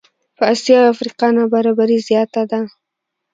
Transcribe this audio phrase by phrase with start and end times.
[0.37, 2.59] په آسیا او افریقا نابرابري زیاته ده.